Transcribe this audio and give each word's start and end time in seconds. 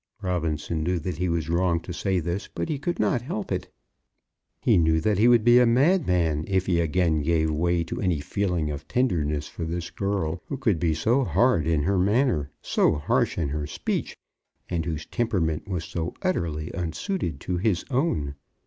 Robinson 0.23 0.81
knew 0.81 0.97
that 0.97 1.17
he 1.17 1.29
was 1.29 1.47
wrong 1.47 1.79
to 1.81 1.93
say 1.93 2.19
this, 2.19 2.47
but 2.55 2.69
he 2.69 2.79
could 2.79 2.99
not 2.99 3.21
help 3.21 3.51
it. 3.51 3.69
He 4.59 4.75
knew 4.75 4.99
that 4.99 5.19
he 5.19 5.27
would 5.27 5.43
be 5.43 5.59
a 5.59 5.67
madman 5.67 6.43
if 6.47 6.65
he 6.65 6.79
again 6.79 7.21
gave 7.21 7.51
way 7.51 7.83
to 7.83 8.01
any 8.01 8.19
feeling 8.19 8.71
of 8.71 8.87
tenderness 8.87 9.47
for 9.47 9.63
this 9.63 9.91
girl, 9.91 10.41
who 10.47 10.57
could 10.57 10.79
be 10.79 10.95
so 10.95 11.23
hard 11.23 11.67
in 11.67 11.83
her 11.83 11.99
manner, 11.99 12.49
so 12.63 12.95
harsh 12.95 13.37
in 13.37 13.49
her 13.49 13.67
speech, 13.67 14.17
and 14.69 14.85
whose 14.85 15.05
temperament 15.05 15.67
was 15.67 15.85
so 15.85 16.15
utterly 16.23 16.71
unsuited 16.73 17.39
to 17.41 17.57
his 17.57 17.85
own. 17.91 18.33